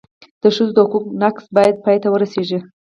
[0.41, 2.59] د ښځو د حقونو نقض باید پای ته ورسېږي.